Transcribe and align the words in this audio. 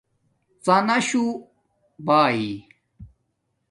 ڎاناشݸ 0.65 1.21
باݺی 2.05 2.49